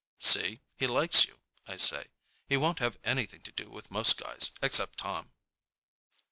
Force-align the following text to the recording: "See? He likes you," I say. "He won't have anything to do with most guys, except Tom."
"See? 0.17 0.61
He 0.77 0.87
likes 0.87 1.25
you," 1.25 1.37
I 1.67 1.77
say. 1.77 2.07
"He 2.49 2.57
won't 2.57 2.79
have 2.79 2.97
anything 3.03 3.43
to 3.43 3.51
do 3.51 3.69
with 3.69 3.91
most 3.91 4.17
guys, 4.17 4.49
except 4.63 4.97
Tom." 4.97 5.31